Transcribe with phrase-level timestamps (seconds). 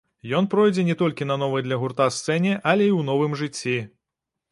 [0.37, 3.77] Ён пройдзе не толькі на новай для гурта сцэне, але і ў новым жыцці.